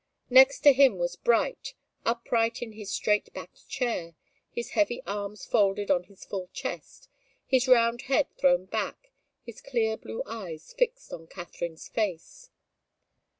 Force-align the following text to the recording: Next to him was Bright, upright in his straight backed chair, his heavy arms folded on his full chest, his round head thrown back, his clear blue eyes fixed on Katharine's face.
Next 0.31 0.61
to 0.61 0.73
him 0.73 0.97
was 0.97 1.15
Bright, 1.15 1.75
upright 2.07 2.63
in 2.63 2.71
his 2.71 2.91
straight 2.91 3.31
backed 3.33 3.69
chair, 3.69 4.15
his 4.49 4.71
heavy 4.71 5.03
arms 5.05 5.45
folded 5.45 5.91
on 5.91 6.05
his 6.05 6.25
full 6.25 6.49
chest, 6.53 7.07
his 7.45 7.67
round 7.67 8.01
head 8.09 8.25
thrown 8.35 8.65
back, 8.65 9.11
his 9.43 9.61
clear 9.61 9.97
blue 9.97 10.23
eyes 10.25 10.73
fixed 10.75 11.13
on 11.13 11.27
Katharine's 11.27 11.87
face. 11.87 12.49